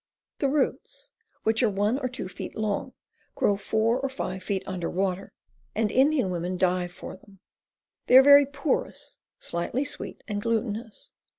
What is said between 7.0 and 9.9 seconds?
them. They are very porous, slightly